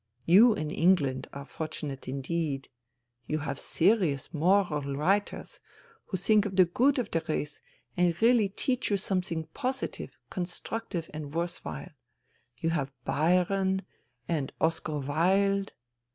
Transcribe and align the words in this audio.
You 0.25 0.55
in 0.55 0.71
England 0.71 1.27
are 1.31 1.45
fortunate 1.45 2.07
indeed. 2.07 2.69
You 3.27 3.37
have 3.37 3.59
serious, 3.59 4.33
moral 4.33 4.81
writers 4.95 5.61
who 6.07 6.17
think 6.17 6.47
of 6.47 6.55
the 6.55 6.65
good 6.65 6.97
of 6.97 7.11
the 7.11 7.23
race 7.29 7.61
and 7.95 8.19
really 8.19 8.49
teach 8.49 8.89
you 8.89 8.97
something 8.97 9.43
positive, 9.53 10.17
constructive 10.31 11.07
and 11.13 11.31
worth 11.35 11.63
while. 11.63 11.91
You 12.57 12.71
have 12.71 12.91
Byron 13.05 13.83
and 14.27 14.51
Oscar 14.59 14.97
Wilde. 14.97 15.71